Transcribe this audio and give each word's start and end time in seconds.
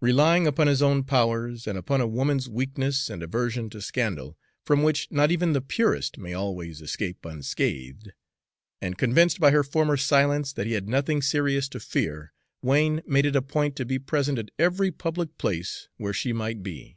Relying 0.00 0.46
upon 0.46 0.68
his 0.68 0.80
own 0.82 1.02
powers, 1.02 1.66
and 1.66 1.76
upon 1.76 2.00
a 2.00 2.06
woman's 2.06 2.48
weakness 2.48 3.10
and 3.10 3.24
aversion 3.24 3.68
to 3.70 3.82
scandal, 3.82 4.38
from 4.64 4.84
which 4.84 5.10
not 5.10 5.32
even 5.32 5.52
the 5.52 5.60
purest 5.60 6.16
may 6.16 6.32
always 6.32 6.80
escape 6.80 7.24
unscathed, 7.24 8.12
and 8.80 8.96
convinced 8.96 9.40
by 9.40 9.50
her 9.50 9.64
former 9.64 9.96
silence 9.96 10.52
that 10.52 10.68
he 10.68 10.74
had 10.74 10.88
nothing 10.88 11.20
serious 11.20 11.68
to 11.70 11.80
fear, 11.80 12.32
Wain 12.62 13.02
made 13.04 13.26
it 13.26 13.34
a 13.34 13.42
point 13.42 13.74
to 13.74 13.84
be 13.84 13.98
present 13.98 14.38
at 14.38 14.52
every 14.60 14.92
public 14.92 15.36
place 15.38 15.88
where 15.96 16.12
she 16.12 16.32
might 16.32 16.62
be. 16.62 16.96